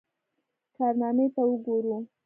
کارنامې 0.75 1.25
ته 1.35 1.41
وګورو. 1.49 1.97